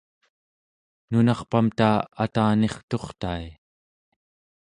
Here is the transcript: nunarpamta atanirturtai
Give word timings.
nunarpamta 1.09 1.89
atanirturtai 2.23 3.45